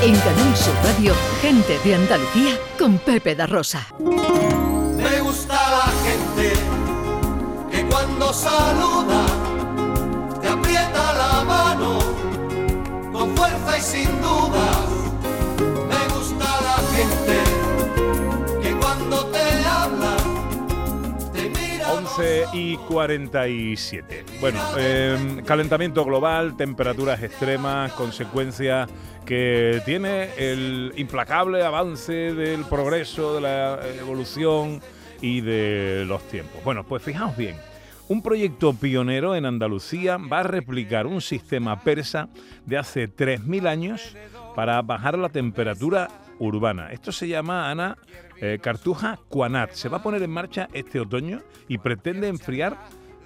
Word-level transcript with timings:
En 0.00 0.14
Canal 0.20 0.56
Sur 0.56 0.74
Radio, 0.84 1.12
gente 1.42 1.76
de 1.84 1.94
Andalucía 1.96 2.56
con 2.78 2.98
Pepe 2.98 3.34
da 3.34 3.46
Rosa. 3.46 3.84
Me 3.98 5.20
gusta 5.20 5.54
la 5.54 5.92
gente 6.06 6.52
que 7.70 7.84
cuando 7.86 8.32
saluda 8.32 9.26
te 10.40 10.48
aprieta 10.48 11.14
la 11.14 11.44
mano 11.44 11.98
con 13.12 13.36
fuerza 13.36 13.76
y 13.76 13.80
sin 13.80 14.22
dudas. 14.22 14.86
Me 15.88 16.14
gusta 16.14 16.46
la 16.62 16.78
gente 16.94 18.62
que 18.62 18.76
cuando 18.76 19.26
te 19.26 19.64
habla 19.64 20.16
te 21.32 21.50
mira. 21.50 21.92
11 21.92 22.46
y 22.52 22.76
47. 22.76 24.24
Bueno, 24.40 24.60
eh, 24.78 25.42
calentamiento 25.44 26.04
global, 26.04 26.56
temperaturas 26.56 27.20
extremas, 27.24 27.90
consecuencias 27.92 28.88
que 29.26 29.82
tiene 29.84 30.30
el 30.38 30.92
implacable 30.96 31.64
avance 31.64 32.12
del 32.12 32.64
progreso, 32.64 33.34
de 33.34 33.40
la 33.40 33.80
evolución 33.98 34.80
y 35.20 35.40
de 35.40 36.04
los 36.06 36.22
tiempos. 36.28 36.62
Bueno, 36.62 36.84
pues 36.84 37.02
fijaos 37.02 37.36
bien. 37.36 37.56
Un 38.06 38.22
proyecto 38.22 38.74
pionero 38.74 39.34
en 39.34 39.44
Andalucía 39.44 40.18
va 40.18 40.40
a 40.40 40.44
replicar 40.44 41.08
un 41.08 41.20
sistema 41.20 41.80
persa 41.80 42.28
de 42.64 42.78
hace 42.78 43.12
3.000 43.12 43.66
años 43.66 44.16
para 44.54 44.80
bajar 44.82 45.18
la 45.18 45.30
temperatura 45.30 46.08
urbana. 46.38 46.92
Esto 46.92 47.10
se 47.10 47.26
llama, 47.26 47.72
Ana, 47.72 47.98
eh, 48.40 48.60
Cartuja 48.62 49.18
Cuanat. 49.28 49.72
Se 49.72 49.88
va 49.88 49.98
a 49.98 50.02
poner 50.02 50.22
en 50.22 50.30
marcha 50.30 50.68
este 50.72 51.00
otoño 51.00 51.42
y 51.66 51.78
pretende 51.78 52.28
enfriar 52.28 52.78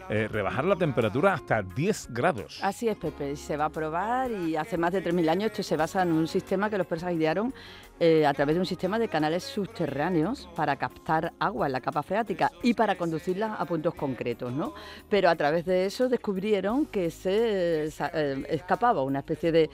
eh, 0.09 0.29
rebajar 0.29 0.65
la 0.65 0.77
temperatura 0.77 1.34
hasta 1.34 1.62
10 1.62 2.09
grados. 2.11 2.59
Así 2.62 2.88
es, 2.88 2.97
Pepe. 2.97 3.37
Se 3.37 3.56
va 3.56 3.66
a 3.66 3.70
probar 3.70 4.30
y 4.30 4.56
hace 4.56 4.77
más 4.78 4.92
de 4.92 5.02
3.000 5.02 5.28
años 5.28 5.51
esto 5.51 5.62
se 5.62 5.77
basa 5.77 6.02
en 6.02 6.12
un 6.12 6.28
sistema 6.28 6.70
que 6.70 6.78
los 6.78 6.87
persas 6.87 7.12
idearon 7.12 7.55
eh, 8.01 8.27
a 8.27 8.34
través 8.34 8.56
de 8.56 8.60
un 8.60 8.66
sistema 8.66 8.98
de 8.98 9.09
canales 9.09 9.45
subterráneos 9.45 10.48
para 10.56 10.77
captar 10.77 11.33
agua 11.39 11.66
en 11.66 11.72
la 11.72 11.80
capa 11.80 12.03
freática 12.03 12.50
y 12.62 12.75
para 12.75 12.97
conducirla 12.97 13.55
a 13.55 13.64
puntos 13.64 13.94
concretos, 13.94 14.53
¿no? 14.53 14.75
Pero 15.08 15.28
a 15.28 15.36
través 15.36 15.64
de 15.64 15.86
eso 15.86 16.08
descubrieron 16.08 16.86
que 16.86 17.11
se 17.11 17.84
eh, 17.84 18.47
escapaba 18.48 19.03
una 19.03 19.20
especie 19.20 19.53
de 19.53 19.70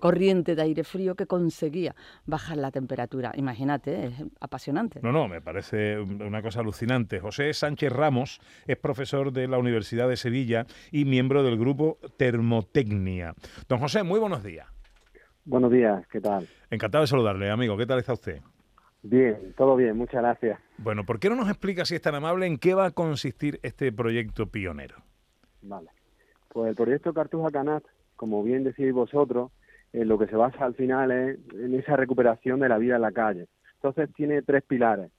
corriente 0.00 0.56
de 0.56 0.62
aire 0.62 0.82
frío 0.82 1.14
que 1.14 1.26
conseguía 1.26 1.94
bajar 2.26 2.56
la 2.56 2.72
temperatura. 2.72 3.32
Imagínate, 3.36 4.06
es 4.06 4.12
apasionante. 4.40 4.98
No, 5.02 5.12
no, 5.12 5.28
me 5.28 5.40
parece 5.40 6.00
una 6.00 6.42
cosa 6.42 6.60
alucinante. 6.60 7.20
José 7.20 7.52
Sánchez 7.54 7.92
Ramos 7.92 8.40
es 8.66 8.76
profesor 8.76 9.32
de 9.32 9.46
la 9.46 9.58
Universidad 9.58 10.08
de 10.08 10.16
Sevilla 10.16 10.66
y 10.90 11.04
miembro 11.04 11.42
del 11.42 11.58
grupo 11.58 11.98
Termotecnia. 12.16 13.34
Don 13.68 13.78
José, 13.78 14.02
muy 14.02 14.18
buenos 14.18 14.42
días. 14.42 14.66
Buenos 15.44 15.72
días, 15.72 16.06
¿qué 16.06 16.20
tal? 16.20 16.46
Encantado 16.70 17.02
de 17.02 17.08
saludarle, 17.08 17.50
amigo. 17.50 17.76
¿Qué 17.76 17.84
tal 17.84 17.98
está 17.98 18.12
usted? 18.12 18.40
Bien, 19.02 19.52
todo 19.56 19.74
bien, 19.74 19.96
muchas 19.96 20.22
gracias. 20.22 20.60
Bueno, 20.78 21.04
¿por 21.04 21.18
qué 21.18 21.28
no 21.28 21.34
nos 21.34 21.48
explica, 21.48 21.84
si 21.84 21.96
es 21.96 22.00
tan 22.00 22.14
amable, 22.14 22.46
en 22.46 22.58
qué 22.58 22.74
va 22.74 22.86
a 22.86 22.90
consistir 22.92 23.58
este 23.64 23.90
proyecto 23.92 24.46
pionero? 24.46 24.96
Vale. 25.62 25.88
Pues 26.48 26.70
el 26.70 26.76
proyecto 26.76 27.12
Cartuja 27.12 27.50
Canat, 27.50 27.82
como 28.14 28.44
bien 28.44 28.62
decís 28.62 28.92
vosotros, 28.92 29.50
en 29.92 30.06
lo 30.06 30.16
que 30.18 30.28
se 30.28 30.36
basa 30.36 30.64
al 30.64 30.74
final 30.74 31.10
es 31.10 31.38
en 31.54 31.74
esa 31.74 31.96
recuperación 31.96 32.60
de 32.60 32.68
la 32.68 32.78
vida 32.78 32.94
en 32.94 33.02
la 33.02 33.10
calle. 33.10 33.48
Entonces 33.74 34.14
tiene 34.14 34.42
tres 34.42 34.62
pilares 34.62 35.10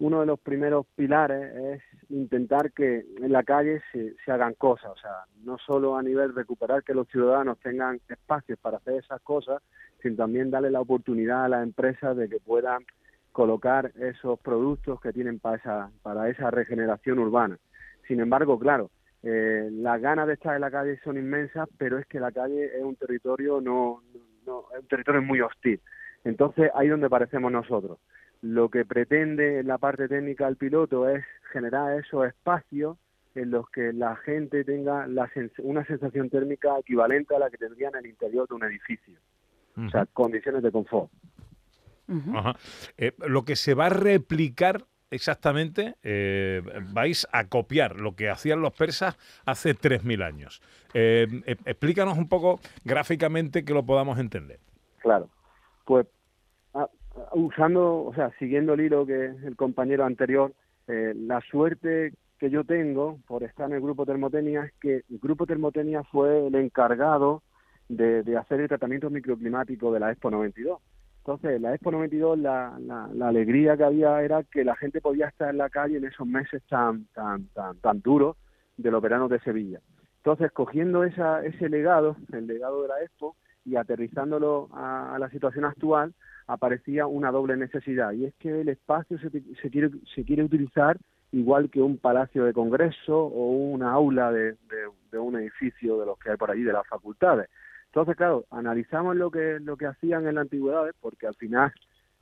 uno 0.00 0.20
de 0.20 0.26
los 0.26 0.40
primeros 0.40 0.86
pilares 0.96 1.54
es 1.54 2.10
intentar 2.10 2.72
que 2.72 3.04
en 3.20 3.32
la 3.32 3.42
calle 3.42 3.82
se, 3.92 4.32
hagan 4.32 4.54
cosas, 4.54 4.90
o 4.92 4.96
sea, 4.96 5.24
no 5.44 5.58
solo 5.58 5.96
a 5.96 6.02
nivel 6.02 6.34
recuperar 6.34 6.82
que 6.82 6.94
los 6.94 7.06
ciudadanos 7.08 7.58
tengan 7.60 8.00
espacios 8.08 8.58
para 8.58 8.78
hacer 8.78 8.94
esas 8.94 9.20
cosas, 9.20 9.62
sino 10.02 10.16
también 10.16 10.50
darle 10.50 10.70
la 10.70 10.80
oportunidad 10.80 11.44
a 11.44 11.48
las 11.50 11.62
empresas 11.62 12.16
de 12.16 12.30
que 12.30 12.40
puedan 12.40 12.82
colocar 13.30 13.92
esos 14.00 14.40
productos 14.40 15.00
que 15.02 15.12
tienen 15.12 15.38
para 15.38 15.56
esa, 15.56 15.90
para 16.02 16.30
esa 16.30 16.50
regeneración 16.50 17.18
urbana. 17.18 17.58
Sin 18.08 18.20
embargo, 18.20 18.58
claro, 18.58 18.90
eh, 19.22 19.68
las 19.70 20.00
ganas 20.00 20.26
de 20.26 20.34
estar 20.34 20.54
en 20.54 20.62
la 20.62 20.70
calle 20.70 20.98
son 21.04 21.18
inmensas, 21.18 21.68
pero 21.76 21.98
es 21.98 22.06
que 22.06 22.20
la 22.20 22.32
calle 22.32 22.74
es 22.74 22.82
un 22.82 22.96
territorio 22.96 23.60
no, 23.60 24.02
no 24.46 24.64
es 24.74 24.80
un 24.80 24.88
territorio 24.88 25.20
muy 25.20 25.42
hostil. 25.42 25.78
Entonces 26.24 26.70
ahí 26.74 26.88
donde 26.88 27.10
parecemos 27.10 27.52
nosotros 27.52 27.98
lo 28.42 28.70
que 28.70 28.84
pretende 28.84 29.60
en 29.60 29.66
la 29.66 29.78
parte 29.78 30.08
técnica 30.08 30.48
el 30.48 30.56
piloto 30.56 31.08
es 31.08 31.24
generar 31.52 31.98
esos 31.98 32.26
espacios 32.26 32.96
en 33.34 33.50
los 33.50 33.68
que 33.70 33.92
la 33.92 34.16
gente 34.16 34.64
tenga 34.64 35.06
una 35.58 35.84
sensación 35.84 36.30
térmica 36.30 36.78
equivalente 36.78 37.36
a 37.36 37.38
la 37.38 37.50
que 37.50 37.58
tendría 37.58 37.88
en 37.88 37.96
el 37.96 38.06
interior 38.06 38.48
de 38.48 38.54
un 38.54 38.64
edificio. 38.64 39.18
O 39.76 39.88
sea, 39.88 40.04
condiciones 40.06 40.62
de 40.62 40.72
confort. 40.72 41.10
Eh, 42.98 43.12
lo 43.18 43.44
que 43.44 43.54
se 43.56 43.74
va 43.74 43.86
a 43.86 43.90
replicar 43.90 44.84
exactamente, 45.10 45.94
eh, 46.02 46.62
vais 46.92 47.26
a 47.32 47.46
copiar 47.46 48.00
lo 48.00 48.14
que 48.14 48.30
hacían 48.30 48.60
los 48.60 48.72
persas 48.72 49.16
hace 49.44 49.74
3.000 49.74 50.22
años. 50.22 50.60
Eh, 50.92 51.26
explícanos 51.64 52.18
un 52.18 52.28
poco 52.28 52.60
gráficamente 52.84 53.64
que 53.64 53.74
lo 53.74 53.84
podamos 53.84 54.18
entender. 54.18 54.58
Claro. 54.98 55.28
Pues 55.84 56.06
usando, 57.32 58.04
o 58.04 58.14
sea, 58.14 58.30
siguiendo 58.38 58.74
el 58.74 58.80
hilo 58.80 59.06
que 59.06 59.26
el 59.26 59.56
compañero 59.56 60.04
anterior, 60.04 60.52
eh, 60.86 61.12
la 61.14 61.40
suerte 61.42 62.12
que 62.38 62.50
yo 62.50 62.64
tengo 62.64 63.18
por 63.26 63.42
estar 63.42 63.68
en 63.68 63.76
el 63.76 63.82
grupo 63.82 64.06
Termotenia 64.06 64.64
es 64.64 64.72
que 64.80 65.02
el 65.08 65.18
grupo 65.18 65.46
Termotenia 65.46 66.02
fue 66.04 66.46
el 66.46 66.54
encargado 66.54 67.42
de, 67.88 68.36
hacer 68.36 68.60
el 68.60 68.68
tratamiento 68.68 69.10
microclimático 69.10 69.92
de 69.92 70.00
la 70.00 70.10
Expo 70.10 70.30
92. 70.30 70.80
Entonces, 71.18 71.60
la 71.60 71.74
Expo 71.74 71.90
92, 71.90 72.38
la, 72.38 72.78
la, 72.80 73.28
alegría 73.28 73.76
que 73.76 73.84
había 73.84 74.22
era 74.22 74.42
que 74.44 74.64
la 74.64 74.74
gente 74.76 75.00
podía 75.00 75.26
estar 75.26 75.50
en 75.50 75.58
la 75.58 75.68
calle 75.68 75.98
en 75.98 76.06
esos 76.06 76.26
meses 76.26 76.62
tan, 76.68 77.04
tan, 77.14 77.46
tan, 77.48 77.76
tan 77.78 78.00
duros 78.00 78.36
de 78.76 78.90
los 78.90 79.02
veranos 79.02 79.28
de 79.28 79.40
Sevilla. 79.40 79.80
Entonces, 80.18 80.50
cogiendo 80.52 81.04
esa, 81.04 81.44
ese 81.44 81.68
legado, 81.68 82.16
el 82.32 82.46
legado 82.46 82.82
de 82.82 82.88
la 82.88 83.02
Expo, 83.02 83.36
y 83.70 83.76
aterrizándolo 83.76 84.68
a 84.72 85.16
la 85.18 85.30
situación 85.30 85.64
actual, 85.64 86.12
aparecía 86.50 87.06
una 87.06 87.30
doble 87.30 87.56
necesidad 87.56 88.12
y 88.12 88.24
es 88.24 88.34
que 88.34 88.62
el 88.62 88.68
espacio 88.68 89.18
se, 89.18 89.30
se, 89.30 89.70
quiere, 89.70 89.90
se 90.14 90.24
quiere 90.24 90.42
utilizar 90.42 90.98
igual 91.30 91.70
que 91.70 91.80
un 91.80 91.96
palacio 91.96 92.44
de 92.44 92.52
congreso 92.52 93.16
o 93.16 93.50
una 93.50 93.92
aula 93.92 94.32
de, 94.32 94.56
de, 95.12 95.18
un 95.18 95.36
edificio 95.36 95.98
de 96.00 96.06
los 96.06 96.18
que 96.18 96.30
hay 96.30 96.36
por 96.36 96.50
allí, 96.50 96.62
de 96.62 96.72
las 96.72 96.86
facultades. 96.88 97.48
Entonces, 97.86 98.16
claro, 98.16 98.46
analizamos 98.50 99.14
lo 99.16 99.30
que, 99.30 99.58
lo 99.60 99.76
que 99.76 99.86
hacían 99.86 100.26
en 100.26 100.36
la 100.36 100.40
antigüedad, 100.40 100.90
porque 101.00 101.28
al 101.28 101.34
final 101.36 101.72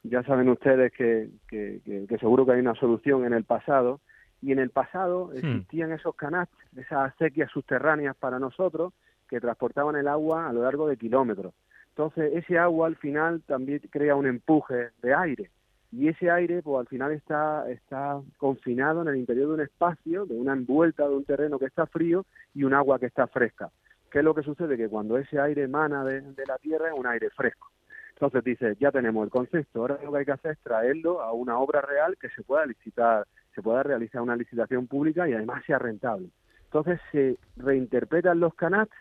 ya 0.03 0.23
saben 0.25 0.51
ustedes 0.51 0.93
que, 0.93 1.31
que, 1.49 1.81
que, 2.07 2.19
seguro 2.19 2.45
que 2.45 2.53
hay 2.53 2.61
una 2.61 2.75
solución 2.75 3.25
en 3.25 3.33
el 3.33 3.45
pasado, 3.45 4.01
y 4.43 4.53
en 4.53 4.59
el 4.59 4.71
pasado 4.71 5.29
hmm. 5.29 5.37
existían 5.37 5.93
esos 5.93 6.15
canastos, 6.15 6.59
esas 6.77 7.13
acequias 7.13 7.51
subterráneas 7.51 8.15
para 8.17 8.39
nosotros, 8.39 8.93
que 9.29 9.41
transportaban 9.41 9.97
el 9.97 10.09
agua 10.09 10.49
a 10.49 10.53
lo 10.53 10.63
largo 10.63 10.89
de 10.89 10.97
kilómetros. 10.97 11.55
Entonces, 11.91 12.33
ese 12.35 12.59
agua 12.59 12.87
al 12.87 12.97
final 12.97 13.43
también 13.43 13.81
crea 13.91 14.15
un 14.15 14.27
empuje 14.27 14.91
de 15.03 15.15
aire 15.15 15.51
y 15.91 16.09
ese 16.09 16.31
aire 16.31 16.63
pues 16.63 16.81
al 16.81 16.87
final 16.87 17.13
está, 17.13 17.69
está 17.71 18.21
confinado 18.37 19.03
en 19.03 19.09
el 19.09 19.17
interior 19.17 19.49
de 19.49 19.55
un 19.55 19.61
espacio, 19.61 20.27
de 20.27 20.35
una 20.35 20.53
envuelta 20.53 21.09
de 21.09 21.15
un 21.15 21.25
terreno 21.25 21.59
que 21.59 21.67
está 21.67 21.87
frío 21.87 22.27
y 22.55 22.65
un 22.65 22.75
agua 22.75 22.99
que 22.99 23.07
está 23.07 23.27
fresca. 23.27 23.71
¿Qué 24.11 24.19
es 24.19 24.25
lo 24.25 24.35
que 24.35 24.43
sucede? 24.43 24.77
Que 24.77 24.89
cuando 24.89 25.19
ese 25.19 25.41
aire 25.41 25.63
emana 25.63 26.05
de, 26.05 26.23
la 26.47 26.59
tierra 26.59 26.89
es 26.89 26.95
un 26.95 27.07
aire 27.07 27.31
fresco. 27.31 27.71
Entonces 28.11 28.43
dice, 28.45 28.77
ya 28.81 28.91
tenemos 28.91 29.25
el 29.25 29.31
concepto, 29.31 29.81
ahora 29.81 29.99
lo 30.03 30.13
que 30.13 30.19
hay 30.19 30.25
que 30.25 30.33
hacer 30.33 30.53
es 30.53 30.59
traerlo 30.59 31.23
a 31.23 31.33
una 31.33 31.59
obra 31.59 31.81
real 31.81 32.17
que 32.21 32.29
se 32.31 32.43
pueda 32.43 32.67
licitar, 32.67 33.27
se 33.55 33.63
pueda 33.63 33.83
realizar 33.83 34.21
una 34.23 34.35
licitación 34.35 34.89
pública 34.89 35.29
y 35.29 35.35
además 35.35 35.65
sea 35.65 35.79
rentable. 35.79 36.29
Entonces 36.65 37.01
se 37.13 37.39
reinterpretan 37.57 38.41
los 38.41 38.55
canats 38.55 38.93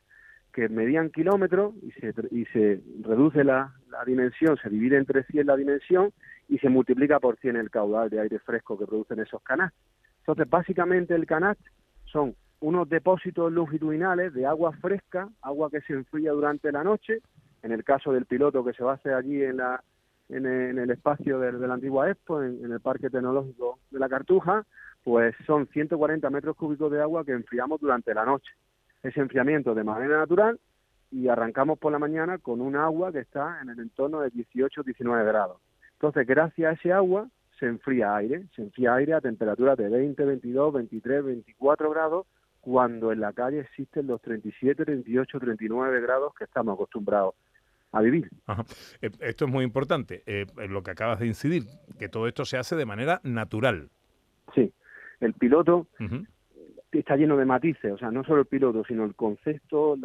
que 0.57 0.69
medían 0.69 1.12
kilómetros 1.12 1.75
y 1.84 1.91
se, 1.91 2.12
y 2.31 2.45
se 2.45 2.81
reduce 3.03 3.44
la, 3.44 3.75
dimensión, 4.07 4.58
se 4.58 4.72
divide 4.72 4.97
entre 4.97 5.23
100 5.26 5.46
la 5.46 5.55
dimensión 5.55 6.11
y 6.49 6.58
se 6.58 6.67
multiplica 6.67 7.20
por 7.20 7.37
100 7.37 7.58
el 7.58 7.70
caudal 7.70 8.09
de 8.09 8.20
aire 8.20 8.40
fresco 8.40 8.76
que 8.76 8.87
producen 8.87 9.20
esos 9.20 9.40
canats. 9.43 9.76
Entonces, 10.22 10.49
básicamente 10.49 11.14
el 11.14 11.28
canat 11.28 11.59
son 12.05 12.34
unos 12.59 12.90
depósitos 12.90 13.52
longitudinales 13.52 14.34
de 14.34 14.47
agua 14.47 14.72
fresca, 14.82 15.29
agua 15.43 15.70
que 15.70 15.82
se 15.82 15.93
enfría 15.93 16.32
durante 16.32 16.72
la 16.72 16.84
noche, 16.84 17.20
en 17.61 17.72
el 17.72 17.84
caso 17.84 18.11
del 18.11 18.26
piloto 18.26 18.66
que 18.66 18.73
se 18.73 18.84
va 18.84 18.93
a 18.93 18.96
hacer 18.96 19.14
allí 19.14 19.43
en, 19.43 19.58
la, 19.58 19.84
en, 20.29 20.47
el, 20.47 20.90
espacio 20.90 21.37
de, 21.37 21.52
la 21.52 21.76
antigua 21.76 22.09
Expo, 22.09 22.41
en, 22.41 22.66
en 22.66 22.72
el 22.72 22.79
Parque 22.79 23.11
Tecnológico 23.11 23.78
de 23.91 23.99
la 23.99 24.09
Cartuja, 24.09 24.66
pues 25.03 25.35
son 25.46 25.67
140 25.67 26.28
metros 26.32 26.55
cúbicos 26.55 26.91
de 26.91 26.99
agua 26.99 27.23
que 27.23 27.34
enfriamos 27.34 27.79
durante 27.79 28.11
la 28.16 28.26
noche 28.26 28.52
ese 29.03 29.20
enfriamiento 29.20 29.73
de 29.76 29.84
manera 29.84 30.17
natural 30.17 30.59
y 31.11 31.28
arrancamos 31.28 31.79
por 31.79 31.91
la 31.91 31.99
mañana 31.99 32.38
con 32.38 32.61
un 32.61 32.76
agua 32.76 33.11
que 33.11 33.20
está 33.20 33.59
en 33.61 33.70
el 33.70 33.79
entorno 33.79 34.22
de 34.22 34.32
18-19 34.32 35.26
grados. 35.26 35.61
Entonces, 35.94 36.28
gracias 36.28 36.70
a 36.70 36.73
ese 36.73 36.94
agua 36.94 37.28
se 37.59 37.66
enfría 37.66 38.16
aire, 38.16 38.46
se 38.55 38.61
enfría 38.61 38.94
aire 38.96 39.14
a 39.14 39.22
temperaturas 39.22 39.78
de 39.78 39.90
20, 39.90 40.26
22, 40.26 40.73
23, 40.73 41.26
24 41.26 41.90
grados, 41.90 42.28
cuando 42.61 43.11
en 43.11 43.22
la 43.22 43.34
calle 43.34 43.61
existen 43.61 44.08
los 44.08 44.22
37, 44.22 44.85
38, 44.85 45.40
39 45.40 46.02
grados 46.02 46.34
que 46.35 46.44
estamos 46.44 46.76
acostumbrados 46.76 47.35
a 47.91 48.02
vivir. 48.02 48.29
Eh, 49.02 49.09
esto 49.22 49.46
es 49.46 49.52
muy 49.52 49.64
importante, 49.64 50.23
eh, 50.26 50.46
lo 50.70 50.84
que 50.84 50.91
acabas 50.91 51.20
de 51.20 51.28
incidir, 51.28 51.64
que 51.97 52.09
todo 52.09 52.28
esto 52.28 52.46
se 52.46 52.58
hace 52.58 52.76
de 52.76 52.85
manera 52.85 53.22
natural. 53.23 53.90
Sí, 54.53 54.72
el 55.20 55.34
piloto 55.34 55.88
está 56.91 57.16
lleno 57.16 57.37
de 57.37 57.45
matices, 57.45 57.91
o 57.91 57.97
sea, 57.97 58.11
no 58.11 58.23
solo 58.23 58.41
el 58.41 58.47
piloto, 58.47 58.84
sino 58.85 59.03
el 59.05 59.16
concepto, 59.16 59.97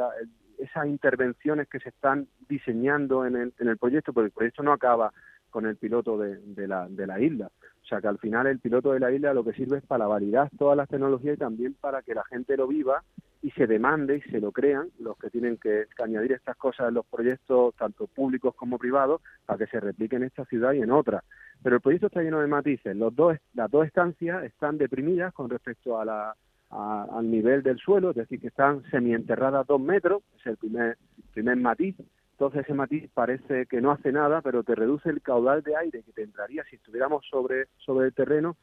esas 0.58 0.86
intervenciones 0.86 1.68
que 1.68 1.80
se 1.80 1.90
están 1.90 2.28
diseñando 2.48 3.26
en 3.26 3.36
el, 3.36 3.52
en 3.58 3.68
el 3.68 3.78
proyecto, 3.78 4.12
porque 4.12 4.26
el 4.26 4.32
proyecto 4.32 4.62
no 4.62 4.72
acaba 4.72 5.12
con 5.50 5.66
el 5.66 5.76
piloto 5.76 6.16
de, 6.18 6.38
de, 6.38 6.66
la, 6.66 6.88
de 6.88 7.06
la 7.06 7.20
isla. 7.20 7.50
O 7.82 7.86
sea 7.86 8.00
que 8.00 8.08
al 8.08 8.18
final 8.18 8.46
el 8.46 8.58
piloto 8.58 8.92
de 8.92 9.00
la 9.00 9.12
isla 9.12 9.34
lo 9.34 9.44
que 9.44 9.52
sirve 9.52 9.78
es 9.78 9.84
para 9.84 10.06
validar 10.06 10.48
todas 10.56 10.76
las 10.76 10.88
tecnologías 10.88 11.36
y 11.36 11.40
también 11.40 11.74
para 11.74 12.02
que 12.02 12.14
la 12.14 12.24
gente 12.24 12.56
lo 12.56 12.66
viva 12.66 13.02
y 13.42 13.50
se 13.50 13.66
demande 13.66 14.18
y 14.18 14.30
se 14.30 14.40
lo 14.40 14.52
crean 14.52 14.88
los 15.00 15.18
que 15.18 15.28
tienen 15.28 15.58
que, 15.58 15.86
añadir 16.02 16.32
estas 16.32 16.56
cosas 16.56 16.88
en 16.88 16.94
los 16.94 17.04
proyectos, 17.06 17.74
tanto 17.74 18.06
públicos 18.06 18.54
como 18.54 18.78
privados, 18.78 19.20
para 19.44 19.58
que 19.58 19.66
se 19.66 19.80
repliquen 19.80 20.22
en 20.22 20.28
esta 20.28 20.44
ciudad 20.44 20.72
y 20.72 20.80
en 20.80 20.92
otras. 20.92 21.24
Pero 21.62 21.76
el 21.76 21.82
proyecto 21.82 22.06
está 22.06 22.22
lleno 22.22 22.40
de 22.40 22.46
matices. 22.46 22.96
Los 22.96 23.14
dos, 23.14 23.36
las 23.54 23.70
dos 23.70 23.86
estancias 23.86 24.44
están 24.44 24.78
deprimidas 24.78 25.34
con 25.34 25.50
respecto 25.50 25.98
a 25.98 26.04
la, 26.04 26.36
al 26.72 27.30
nivel 27.30 27.62
del 27.62 27.78
suelo, 27.78 28.10
es 28.10 28.16
decir, 28.16 28.40
que 28.40 28.48
están 28.48 28.82
semienterradas 28.90 29.66
dos 29.66 29.80
metros, 29.80 30.22
es 30.40 30.46
el 30.46 30.56
primer, 30.56 30.96
primer 31.34 31.56
matiz. 31.56 31.96
Entonces 32.32 32.62
ese 32.62 32.74
matiz 32.74 33.08
parece 33.12 33.66
que 33.66 33.80
no 33.80 33.92
hace 33.92 34.10
nada, 34.10 34.40
pero 34.40 34.64
te 34.64 34.74
reduce 34.74 35.10
el 35.10 35.20
caudal 35.20 35.62
de 35.62 35.76
aire 35.76 36.02
que 36.02 36.12
te 36.12 36.22
entraría 36.22 36.64
si 36.64 36.76
estuviéramos 36.76 37.24
sobre, 37.30 37.66
sobre 37.76 38.06
el 38.06 38.14
terreno 38.14 38.56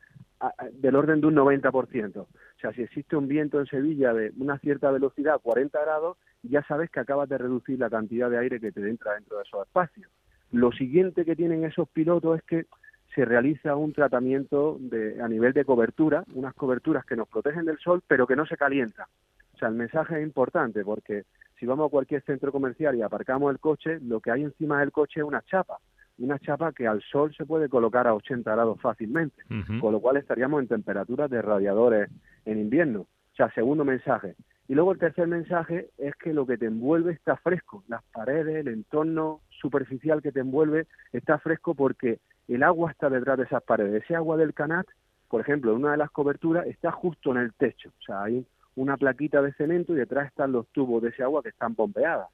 del 0.73 0.95
orden 0.95 1.21
de 1.21 1.27
un 1.27 1.35
90%. 1.35 2.17
O 2.17 2.27
sea, 2.59 2.73
si 2.73 2.81
existe 2.81 3.15
un 3.15 3.27
viento 3.27 3.59
en 3.59 3.67
Sevilla 3.67 4.13
de 4.13 4.33
una 4.37 4.57
cierta 4.57 4.89
velocidad, 4.89 5.39
40 5.41 5.79
grados, 5.79 6.17
ya 6.43 6.63
sabes 6.63 6.89
que 6.89 6.99
acabas 6.99 7.29
de 7.29 7.37
reducir 7.37 7.79
la 7.79 7.89
cantidad 7.89 8.29
de 8.29 8.37
aire 8.37 8.59
que 8.59 8.71
te 8.71 8.87
entra 8.87 9.13
dentro 9.13 9.37
de 9.37 9.43
esos 9.43 9.65
espacios. 9.65 10.09
Lo 10.51 10.71
siguiente 10.71 11.25
que 11.25 11.35
tienen 11.35 11.63
esos 11.63 11.87
pilotos 11.89 12.39
es 12.39 12.43
que 12.43 12.65
se 13.13 13.25
realiza 13.25 13.75
un 13.75 13.93
tratamiento 13.93 14.77
de, 14.79 15.21
a 15.21 15.27
nivel 15.27 15.53
de 15.53 15.65
cobertura, 15.65 16.23
unas 16.33 16.53
coberturas 16.53 17.05
que 17.05 17.15
nos 17.15 17.27
protegen 17.27 17.65
del 17.65 17.77
sol, 17.79 18.01
pero 18.07 18.27
que 18.27 18.35
no 18.35 18.45
se 18.45 18.57
calientan. 18.57 19.07
O 19.53 19.57
sea, 19.57 19.67
el 19.67 19.75
mensaje 19.75 20.17
es 20.17 20.23
importante 20.23 20.83
porque 20.83 21.23
si 21.59 21.65
vamos 21.65 21.87
a 21.87 21.91
cualquier 21.91 22.21
centro 22.23 22.51
comercial 22.51 22.95
y 22.95 23.01
aparcamos 23.01 23.51
el 23.51 23.59
coche, 23.59 23.99
lo 24.01 24.21
que 24.21 24.31
hay 24.31 24.43
encima 24.43 24.79
del 24.79 24.91
coche 24.91 25.19
es 25.19 25.25
una 25.25 25.41
chapa 25.41 25.77
una 26.19 26.39
chapa 26.39 26.71
que 26.73 26.87
al 26.87 27.01
sol 27.01 27.33
se 27.35 27.45
puede 27.45 27.69
colocar 27.69 28.07
a 28.07 28.13
80 28.13 28.51
grados 28.51 28.79
fácilmente, 28.81 29.41
con 29.79 29.93
lo 29.93 29.99
cual 29.99 30.17
estaríamos 30.17 30.61
en 30.61 30.67
temperaturas 30.67 31.29
de 31.29 31.41
radiadores 31.41 32.09
en 32.45 32.59
invierno. 32.59 33.01
O 33.01 33.35
sea, 33.35 33.51
segundo 33.53 33.85
mensaje. 33.85 34.35
Y 34.67 34.75
luego 34.75 34.91
el 34.91 34.99
tercer 34.99 35.27
mensaje 35.27 35.89
es 35.97 36.15
que 36.15 36.33
lo 36.33 36.45
que 36.45 36.57
te 36.57 36.65
envuelve 36.65 37.13
está 37.13 37.37
fresco. 37.37 37.83
Las 37.87 38.03
paredes, 38.11 38.57
el 38.57 38.67
entorno 38.67 39.41
superficial 39.49 40.21
que 40.21 40.31
te 40.31 40.41
envuelve 40.41 40.87
está 41.13 41.39
fresco 41.39 41.73
porque 41.73 42.19
el 42.55 42.63
agua 42.63 42.91
está 42.91 43.09
detrás 43.09 43.37
de 43.37 43.43
esas 43.45 43.63
paredes. 43.63 44.03
Ese 44.03 44.15
agua 44.15 44.37
del 44.37 44.53
canat, 44.53 44.87
por 45.27 45.41
ejemplo, 45.41 45.71
en 45.71 45.77
una 45.77 45.91
de 45.91 45.97
las 45.97 46.11
coberturas 46.11 46.65
está 46.67 46.91
justo 46.91 47.31
en 47.31 47.37
el 47.37 47.53
techo. 47.53 47.89
O 47.89 48.01
sea, 48.01 48.23
hay 48.23 48.45
una 48.75 48.97
plaquita 48.97 49.41
de 49.41 49.53
cemento 49.53 49.93
y 49.93 49.97
detrás 49.97 50.27
están 50.27 50.51
los 50.51 50.67
tubos 50.69 51.01
de 51.03 51.09
ese 51.09 51.23
agua 51.23 51.43
que 51.43 51.49
están 51.49 51.75
bombeadas. 51.75 52.29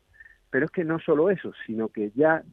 Pero 0.50 0.66
es 0.66 0.72
que 0.72 0.84
no 0.84 1.00
solo 1.00 1.30
eso, 1.30 1.52
sino 1.66 1.90
que 1.90 2.12
ya 2.16 2.44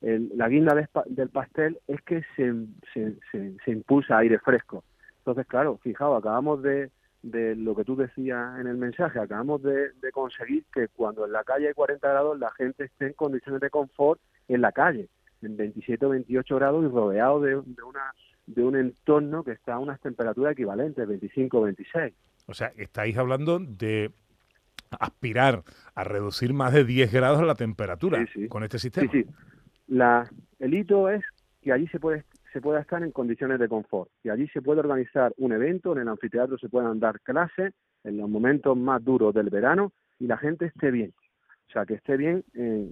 la 0.00 0.48
guinda 0.48 0.74
del 1.06 1.28
pastel 1.28 1.78
es 1.86 2.02
que 2.02 2.22
se, 2.34 3.70
impulsa 3.70 4.18
aire 4.18 4.38
fresco. 4.38 4.82
Entonces, 5.18 5.46
claro, 5.46 5.78
fijaos, 5.78 6.18
acabamos 6.18 6.62
de, 6.62 6.90
de 7.22 7.54
lo 7.54 7.76
que 7.76 7.84
tú 7.84 7.94
decías 7.94 8.58
en 8.58 8.66
el 8.66 8.76
mensaje, 8.76 9.20
acabamos 9.20 9.62
de, 9.62 9.92
conseguir 10.12 10.64
que 10.74 10.88
cuando 10.88 11.24
en 11.24 11.32
la 11.32 11.44
calle 11.44 11.68
hay 11.68 11.74
40 11.74 12.08
grados 12.08 12.38
la 12.38 12.50
gente 12.52 12.84
esté 12.84 13.06
en 13.06 13.12
condiciones 13.12 13.60
de 13.60 13.70
confort 13.70 14.20
en 14.48 14.60
la 14.60 14.72
calle, 14.72 15.08
en 15.42 15.56
27 15.56 16.06
o 16.06 16.10
28 16.10 16.56
grados 16.56 16.84
y 16.84 16.88
rodeado 16.88 17.40
de, 17.40 17.56
una, 17.56 18.14
de 18.46 18.64
un 18.64 18.76
entorno 18.76 19.44
que 19.44 19.52
está 19.52 19.74
a 19.74 19.78
unas 19.78 20.00
temperaturas 20.00 20.52
equivalentes, 20.52 21.06
25 21.06 21.58
o 21.58 21.62
26. 21.62 22.14
O 22.46 22.54
sea, 22.54 22.72
estáis 22.76 23.16
hablando 23.16 23.58
de 23.58 24.10
aspirar 24.98 25.62
a 25.94 26.04
reducir 26.04 26.52
más 26.52 26.72
de 26.72 26.84
10 26.84 27.12
grados 27.12 27.42
la 27.46 27.54
temperatura 27.54 28.24
con 28.48 28.62
este 28.62 28.78
sistema. 28.78 29.10
Sí, 29.10 29.22
sí. 29.22 29.30
La, 29.88 30.30
el 30.58 30.74
hito 30.74 31.08
es 31.08 31.22
que 31.60 31.72
allí 31.72 31.86
se 31.88 32.00
puede 32.00 32.24
se 32.52 32.60
pueda 32.60 32.80
estar 32.80 33.02
en 33.02 33.12
condiciones 33.12 33.58
de 33.58 33.68
confort, 33.68 34.10
que 34.22 34.30
allí 34.30 34.46
se 34.48 34.60
puede 34.60 34.80
organizar 34.80 35.32
un 35.38 35.52
evento, 35.52 35.92
en 35.92 36.02
el 36.02 36.08
anfiteatro 36.08 36.58
se 36.58 36.68
puedan 36.68 37.00
dar 37.00 37.20
clases 37.20 37.72
en 38.04 38.18
los 38.18 38.28
momentos 38.28 38.76
más 38.76 39.02
duros 39.02 39.34
del 39.34 39.48
verano 39.48 39.92
y 40.18 40.26
la 40.26 40.36
gente 40.36 40.66
esté 40.66 40.90
bien. 40.90 41.14
O 41.72 41.74
sea, 41.74 41.86
que 41.86 41.94
esté 41.94 42.18
bien, 42.18 42.44
eh, 42.52 42.86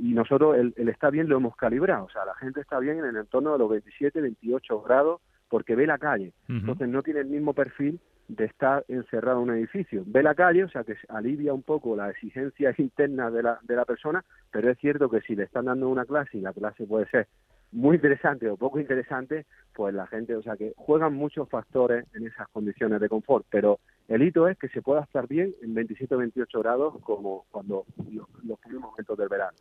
y 0.00 0.14
nosotros 0.14 0.56
el, 0.56 0.72
el, 0.76 0.88
está 0.88 1.10
bien 1.10 1.28
lo 1.28 1.36
hemos 1.36 1.56
calibrado, 1.56 2.04
o 2.04 2.10
sea, 2.10 2.24
la 2.24 2.36
gente 2.36 2.60
está 2.60 2.78
bien 2.78 3.00
en 3.00 3.06
el 3.06 3.16
entorno 3.16 3.52
de 3.52 3.58
los 3.58 3.68
27, 3.68 4.20
28 4.20 4.82
grados 4.82 5.20
porque 5.48 5.74
ve 5.74 5.84
la 5.84 5.98
calle. 5.98 6.32
Entonces 6.48 6.88
no 6.88 7.02
tiene 7.02 7.20
el 7.20 7.26
mismo 7.26 7.54
perfil 7.54 7.98
de 8.28 8.44
estar 8.44 8.84
encerrado 8.86 9.42
en 9.42 9.50
un 9.50 9.56
edificio. 9.56 10.04
Ve 10.06 10.22
la 10.22 10.36
calle, 10.36 10.62
o 10.62 10.68
sea 10.68 10.84
que 10.84 10.94
alivia 11.08 11.52
un 11.52 11.62
poco 11.62 11.96
la 11.96 12.10
exigencia 12.10 12.72
interna 12.78 13.32
de 13.32 13.42
la, 13.42 13.58
de 13.62 13.74
la 13.74 13.84
persona, 13.84 14.24
pero 14.52 14.70
es 14.70 14.78
cierto 14.78 15.10
que 15.10 15.20
si 15.22 15.34
le 15.34 15.42
están 15.42 15.64
dando 15.64 15.88
una 15.88 16.04
clase 16.04 16.38
y 16.38 16.40
la 16.40 16.52
clase 16.52 16.86
puede 16.86 17.08
ser 17.08 17.26
muy 17.72 17.96
interesante 17.96 18.48
o 18.48 18.56
poco 18.56 18.78
interesante, 18.78 19.44
pues 19.74 19.92
la 19.92 20.06
gente, 20.06 20.36
o 20.36 20.42
sea 20.42 20.56
que 20.56 20.72
juegan 20.76 21.14
muchos 21.14 21.48
factores 21.48 22.06
en 22.14 22.26
esas 22.26 22.48
condiciones 22.48 23.00
de 23.00 23.08
confort, 23.08 23.44
pero 23.50 23.80
el 24.08 24.22
hito 24.22 24.48
es 24.48 24.58
que 24.58 24.68
se 24.68 24.80
pueda 24.80 25.02
estar 25.02 25.28
bien 25.28 25.54
en 25.62 25.74
27 25.74 26.14
o 26.14 26.18
28 26.18 26.58
grados 26.60 26.94
como 27.02 27.44
cuando 27.50 27.84
los, 28.10 28.26
los 28.42 28.58
primeros 28.58 28.90
momentos 28.90 29.18
del 29.18 29.28
verano. 29.28 29.52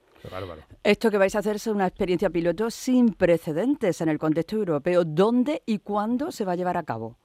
Esto 0.84 1.12
que 1.12 1.18
vais 1.18 1.36
a 1.36 1.40
hacer 1.40 1.58
es 1.58 1.68
una 1.68 1.86
experiencia 1.86 2.30
piloto 2.30 2.70
sin 2.70 3.14
precedentes 3.14 4.00
en 4.00 4.10
el 4.10 4.18
contexto 4.18 4.56
europeo. 4.56 5.04
¿Dónde 5.04 5.62
y 5.66 5.80
cuándo 5.80 6.32
se 6.32 6.46
va 6.46 6.54
a 6.54 6.56
llevar 6.56 6.78
a 6.78 6.84
cabo? 6.84 7.18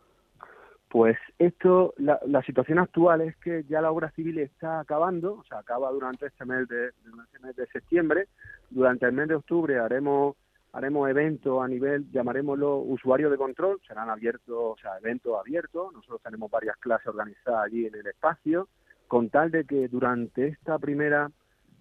Pues 0.93 1.17
esto, 1.39 1.95
la, 1.97 2.43
situación 2.43 2.79
actual 2.79 3.23
es 3.23 3.35
que 3.37 3.65
ya 3.67 3.81
la 3.81 3.91
obra 3.91 4.11
civil 4.11 4.37
está 4.39 4.81
acabando, 4.81 5.37
o 5.37 5.45
sea, 5.45 5.61
acaba 5.61 5.91
durante 5.91 6.27
este 6.27 6.45
mes 6.45 6.69
de, 6.69 6.89
este 6.89 7.39
mes 7.41 7.57
de 7.57 7.67
septiembre. 7.69 8.29
Durante 8.69 9.07
el 9.07 9.13
mes 9.13 9.29
de 9.29 9.37
octubre 9.37 9.79
haremos 9.79 10.37
haremos 10.73 11.09
eventos 11.09 11.63
a 11.63 11.69
nivel, 11.69 12.11
llamaremoslo 12.11 12.79
usuarios 12.79 13.31
de 13.31 13.37
control, 13.37 13.81
serán 13.87 14.09
abiertos, 14.09 14.57
o 14.57 14.77
sea, 14.81 14.97
eventos 14.99 15.39
abiertos. 15.39 15.93
Nosotros 15.93 16.23
tenemos 16.23 16.51
varias 16.51 16.77
clases 16.79 17.09
organizadas 17.09 17.67
allí 17.67 17.87
en 17.87 17.95
el 17.95 18.07
espacio, 18.07 18.69
con 19.07 19.29
tal 19.29 19.51
de 19.51 19.65
que 19.65 19.89
durante 19.89 20.49
esta 20.49 20.79
primera, 20.79 21.31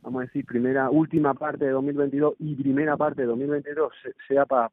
vamos 0.02 0.22
a 0.22 0.26
decir, 0.26 0.46
primera, 0.46 0.90
última 0.90 1.34
parte 1.34 1.66
de 1.66 1.72
2022 1.72 2.36
y 2.40 2.56
primera 2.56 2.98
parte 2.98 3.22
de 3.22 3.28
2022 3.28 3.94
sea 4.27 4.46
para 4.46 4.70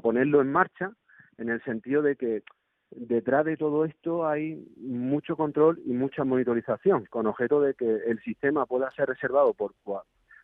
ponerlo 0.00 0.40
en 0.40 0.52
marcha, 0.52 0.92
en 1.38 1.48
el 1.48 1.62
sentido 1.64 2.02
de 2.02 2.14
que 2.14 2.42
detrás 2.90 3.44
de 3.44 3.56
todo 3.56 3.84
esto 3.84 4.26
hay 4.26 4.64
mucho 4.76 5.36
control 5.36 5.80
y 5.84 5.92
mucha 5.92 6.22
monitorización, 6.24 7.06
con 7.06 7.26
objeto 7.26 7.60
de 7.60 7.74
que 7.74 7.88
el 7.88 8.20
sistema 8.20 8.66
pueda 8.66 8.90
ser 8.92 9.08
reservado 9.08 9.54
por... 9.54 9.72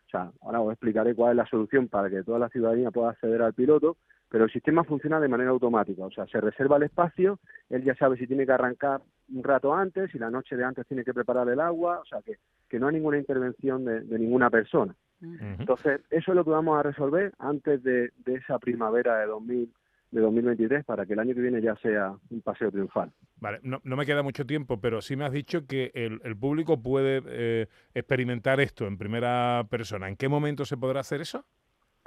O 0.07 0.09
sea, 0.09 0.31
ahora 0.41 0.61
os 0.61 0.71
explicaré 0.71 1.13
cuál 1.13 1.31
es 1.31 1.37
la 1.37 1.45
solución 1.45 1.89
para 1.89 2.09
que 2.09 2.23
toda 2.23 2.39
la 2.39 2.49
ciudadanía 2.49 2.91
pueda 2.91 3.09
acceder 3.09 3.41
al 3.41 3.53
piloto, 3.53 3.97
pero 4.29 4.45
el 4.45 4.51
sistema 4.51 4.83
funciona 4.83 5.19
de 5.19 5.27
manera 5.27 5.49
automática, 5.51 6.05
o 6.05 6.11
sea, 6.11 6.25
se 6.27 6.39
reserva 6.41 6.77
el 6.77 6.83
espacio, 6.83 7.39
él 7.69 7.83
ya 7.83 7.95
sabe 7.95 8.17
si 8.17 8.27
tiene 8.27 8.45
que 8.45 8.51
arrancar 8.51 9.01
un 9.33 9.43
rato 9.43 9.73
antes, 9.73 10.11
si 10.11 10.19
la 10.19 10.29
noche 10.29 10.55
de 10.55 10.63
antes 10.63 10.87
tiene 10.87 11.03
que 11.03 11.13
preparar 11.13 11.47
el 11.49 11.59
agua, 11.59 11.99
o 11.99 12.05
sea, 12.05 12.21
que, 12.21 12.37
que 12.69 12.79
no 12.79 12.87
hay 12.87 12.95
ninguna 12.95 13.17
intervención 13.17 13.85
de, 13.85 14.01
ninguna 14.17 14.49
persona. 14.49 14.95
Entonces, 15.21 16.01
eso 16.11 16.31
es 16.31 16.35
lo 16.35 16.43
que 16.43 16.51
vamos 16.51 16.77
a 16.77 16.83
resolver 16.83 17.33
antes 17.39 17.81
de, 17.83 18.11
de 18.23 18.35
esa 18.35 18.59
primavera 18.59 19.17
de 19.17 19.25
2000 19.25 19.73
de 20.11 20.21
2023 20.21 20.85
para 20.85 21.05
que 21.05 21.13
el 21.13 21.19
año 21.19 21.35
que 21.35 21.41
viene 21.41 21.61
ya 21.61 21.75
sea 21.77 22.15
un 22.29 22.41
paseo 22.41 22.71
triunfal. 22.71 23.11
Vale, 23.39 23.59
no, 23.63 23.81
no 23.83 23.95
me 23.95 24.05
queda 24.05 24.23
mucho 24.23 24.45
tiempo, 24.45 24.79
pero 24.79 25.01
sí 25.01 25.15
me 25.15 25.25
has 25.25 25.31
dicho 25.31 25.67
que 25.67 25.91
el, 25.93 26.21
el 26.23 26.37
público 26.37 26.81
puede 26.81 27.21
eh, 27.27 27.67
experimentar 27.93 28.59
esto 28.59 28.87
en 28.87 28.97
primera 28.97 29.65
persona. 29.69 30.07
¿En 30.07 30.15
qué 30.15 30.27
momento 30.27 30.65
se 30.65 30.77
podrá 30.77 31.01
hacer 31.01 31.21
eso? 31.21 31.45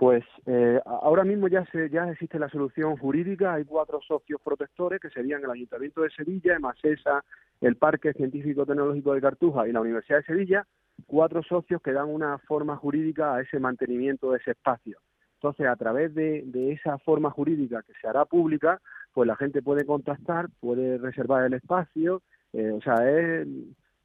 Pues 0.01 0.25
eh, 0.47 0.81
ahora 0.87 1.25
mismo 1.25 1.47
ya 1.47 1.67
se, 1.67 1.91
ya 1.91 2.11
existe 2.11 2.39
la 2.39 2.49
solución 2.49 2.97
jurídica, 2.97 3.53
hay 3.53 3.67
cuatro 3.67 4.01
socios 4.01 4.41
protectores 4.43 4.99
que 4.99 5.11
serían 5.11 5.45
el 5.45 5.51
Ayuntamiento 5.51 6.01
de 6.01 6.09
Sevilla, 6.09 6.57
EMASESA, 6.57 7.23
el 7.61 7.77
Parque 7.77 8.15
Científico 8.15 8.65
Tecnológico 8.65 9.13
de 9.13 9.21
Cartuja 9.21 9.69
y 9.69 9.73
la 9.73 9.83
Universidad 9.83 10.21
de 10.21 10.25
Sevilla, 10.25 10.67
cuatro 11.07 11.43
socios 11.43 11.83
que 11.83 11.93
dan 11.93 12.09
una 12.09 12.39
forma 12.39 12.77
jurídica 12.77 13.35
a 13.35 13.43
ese 13.43 13.59
mantenimiento 13.61 14.33
de 14.33 14.39
ese 14.39 14.53
espacio. 14.53 14.99
Entonces, 15.43 15.69
a 15.69 15.77
través 15.77 16.15
de, 16.15 16.45
esa 16.71 16.99
forma 16.99 17.31
jurídica 17.31 17.83
que 17.83 17.95
se 17.99 18.07
hará 18.07 18.27
pública, 18.27 18.79
pues 19.15 19.27
la 19.27 19.37
gente 19.37 19.63
puede 19.63 19.87
contactar, 19.87 20.51
puede 20.61 20.99
reservar 20.99 21.47
el 21.47 21.55
espacio, 21.55 22.21
eh, 22.53 22.71
o 22.71 22.81
sea, 22.83 23.09
es, 23.09 23.49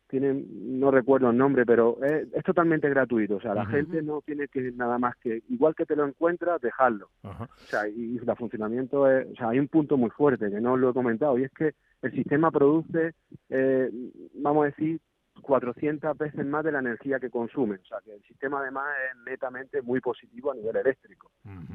tiene, 0.08 0.46
no 0.50 0.92
recuerdo 0.92 1.30
el 1.32 1.38
nombre, 1.38 1.66
pero 1.66 1.98
es, 2.02 2.42
totalmente 2.46 2.88
gratuito, 2.88 3.36
o 3.36 3.42
sea, 3.42 3.54
la 3.54 3.66
gente 3.66 4.02
no 4.02 4.22
tiene 4.22 4.48
que 4.48 4.72
nada 4.72 4.98
más 4.98 5.18
que, 5.18 5.44
igual 5.50 5.76
que 5.76 5.86
te 5.86 5.98
lo 5.98 6.08
encuentras, 6.08 6.62
dejarlo. 6.62 7.10
O 7.24 7.48
sea, 7.66 7.86
y 7.90 8.18
el 8.18 8.36
funcionamiento 8.38 9.12
es, 9.12 9.28
o 9.34 9.36
sea, 9.36 9.50
hay 9.50 9.60
un 9.60 9.68
punto 9.68 9.98
muy 9.98 10.12
fuerte 10.12 10.50
que 10.50 10.62
no 10.62 10.78
lo 10.78 10.92
he 10.92 10.94
comentado, 10.94 11.38
y 11.38 11.44
es 11.44 11.52
que 11.52 11.74
el 12.02 12.14
sistema 12.14 12.50
produce, 12.50 13.14
eh, 13.50 13.92
vamos 14.36 14.64
a 14.64 14.68
decir, 14.68 15.02
400 15.46 16.18
veces 16.18 16.46
más 16.46 16.64
de 16.64 16.72
la 16.72 16.80
energía 16.80 17.20
que 17.20 17.30
consume. 17.30 17.76
O 17.76 17.86
sea, 17.86 18.00
que 18.04 18.14
el 18.14 18.22
sistema 18.24 18.60
además 18.60 18.88
es 19.12 19.18
netamente 19.26 19.82
muy 19.82 20.02
positivo 20.02 20.52
a 20.52 20.56
nivel 20.56 20.76
eléctrico. 20.76 21.32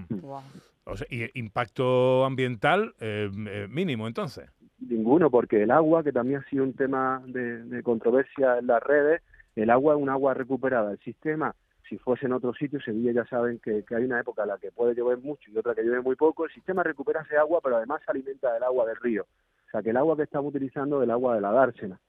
Wow. 0.09 0.43
O 0.85 0.97
sea, 0.97 1.07
¿Y 1.11 1.39
impacto 1.39 2.25
ambiental 2.25 2.95
eh, 3.01 3.31
eh, 3.49 3.67
mínimo 3.71 4.07
entonces? 4.07 4.51
Ninguno, 4.79 5.31
porque 5.31 5.63
el 5.63 5.71
agua, 5.71 6.03
que 6.03 6.13
también 6.13 6.41
ha 6.41 6.51
sido 6.51 6.65
un 6.65 6.75
tema 6.75 7.23
de, 7.27 7.65
de 7.65 7.83
controversia 7.83 8.59
en 8.59 8.67
las 8.67 8.83
redes, 8.83 9.23
el 9.55 9.71
agua 9.71 9.95
es 9.95 10.01
un 10.01 10.09
agua 10.09 10.35
recuperada. 10.35 10.93
El 10.93 10.99
sistema 11.01 11.55
si 11.91 11.99
fuese 11.99 12.27
en 12.27 12.33
otro 12.33 12.55
sitio, 12.55 12.81
Sevilla 12.81 13.11
ya 13.11 13.27
saben 13.27 13.59
que, 13.59 13.85
hay 13.91 14.05
una 14.05 14.21
época 14.21 14.43
en 14.43 14.49
la 14.49 14.59
que 14.59 14.71
puede 14.71 14.95
llover 14.95 15.19
mucho 15.19 15.51
y 15.51 15.59
otra 15.59 15.75
que 15.75 15.83
llueve 15.83 16.01
muy 16.01 16.15
poco, 16.15 16.45
el 16.45 16.53
sistema 16.53 16.85
recupera 16.85 17.23
ese 17.23 17.37
agua, 17.37 17.59
pero 17.61 17.77
además 17.77 18.01
se 18.05 18.13
alimenta 18.13 18.55
del 18.55 18.63
agua 18.63 18.87
del 18.87 18.97
río. 18.97 19.27
O 19.67 19.71
sea 19.73 19.83
que 19.83 19.91
el 19.91 19.97
agua 19.97 20.17
que 20.17 20.23
estamos 20.23 20.55
utilizando 20.55 20.99
es 20.99 21.05
el 21.05 21.11
agua 21.11 21.35
de 21.35 21.41
la 21.41 21.51
dársena. 21.51 22.01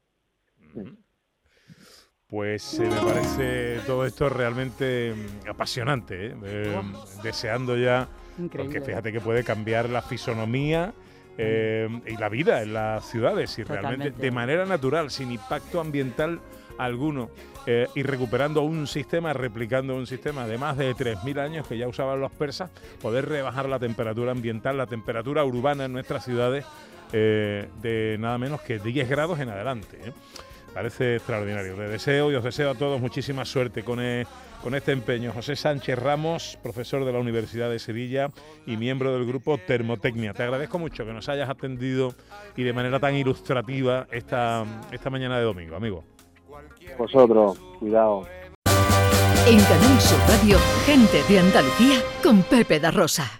Pues 2.31 2.79
eh, 2.79 2.89
me 2.89 2.95
parece 2.95 3.81
todo 3.85 4.05
esto 4.05 4.29
realmente 4.29 5.13
mm, 5.13 5.49
apasionante, 5.49 6.27
¿eh? 6.27 6.35
Eh, 6.43 6.81
deseando 7.21 7.77
ya, 7.77 8.07
porque 8.51 8.81
fíjate 8.81 9.11
que 9.11 9.21
puede 9.21 9.43
cambiar 9.43 9.87
la 9.89 10.01
fisonomía 10.01 10.93
y 11.37 12.17
la 12.17 12.29
vida 12.29 12.61
en 12.61 12.73
las 12.73 13.05
ciudades 13.05 13.57
y 13.57 13.63
realmente 13.63 14.11
de 14.11 14.31
manera 14.31 14.65
natural, 14.65 15.09
sin 15.09 15.31
impacto 15.31 15.79
ambiental 15.79 16.39
alguno 16.77 17.29
eh, 17.65 17.87
y 17.95 18.03
recuperando 18.03 18.61
un 18.63 18.87
sistema, 18.87 19.33
replicando 19.33 19.95
un 19.95 20.07
sistema 20.07 20.47
de 20.47 20.57
más 20.57 20.77
de 20.77 20.95
3.000 20.95 21.39
años 21.39 21.67
que 21.67 21.77
ya 21.77 21.87
usaban 21.87 22.19
los 22.19 22.31
persas, 22.31 22.71
poder 23.01 23.29
rebajar 23.29 23.69
la 23.69 23.79
temperatura 23.79 24.31
ambiental, 24.31 24.77
la 24.77 24.87
temperatura 24.87 25.45
urbana 25.45 25.85
en 25.85 25.93
nuestras 25.93 26.25
ciudades 26.25 26.65
eh, 27.13 27.67
de 27.81 28.17
nada 28.19 28.37
menos 28.37 28.61
que 28.61 28.79
10 28.79 29.09
grados 29.09 29.39
en 29.39 29.49
adelante. 29.49 29.97
¿eh? 30.03 30.13
Parece 30.73 31.17
extraordinario. 31.17 31.75
Les 31.77 31.91
deseo 31.91 32.31
y 32.31 32.35
os 32.35 32.43
deseo 32.43 32.71
a 32.71 32.75
todos 32.75 33.01
muchísima 33.01 33.45
suerte 33.45 33.83
con, 33.83 33.99
con 34.63 34.75
este 34.75 34.91
empeño. 34.91 35.31
José 35.33 35.55
Sánchez 35.55 35.99
Ramos, 35.99 36.57
profesor 36.63 37.03
de 37.05 37.11
la 37.11 37.19
Universidad 37.19 37.69
de 37.69 37.79
Sevilla 37.79 38.29
y 38.65 38.77
miembro 38.77 39.13
del 39.13 39.25
grupo 39.25 39.57
Termotecnia. 39.57 40.33
Te 40.33 40.43
agradezco 40.43 40.79
mucho 40.79 41.05
que 41.05 41.13
nos 41.13 41.27
hayas 41.29 41.49
atendido 41.49 42.13
y 42.55 42.63
de 42.63 42.73
manera 42.73 42.99
tan 42.99 43.15
ilustrativa 43.15 44.07
esta, 44.11 44.65
esta 44.91 45.09
mañana 45.09 45.37
de 45.37 45.43
domingo, 45.43 45.75
amigo. 45.75 46.03
Vosotros, 46.97 47.59
cuidado. 47.79 48.27
En 49.47 49.59
Canal 49.59 50.01
Sur 50.01 50.19
Radio, 50.27 50.57
gente 50.85 51.23
de 51.27 51.39
Andalucía 51.39 51.99
con 52.21 52.43
Pepe 52.43 52.79
da 52.79 52.91
Rosa. 52.91 53.39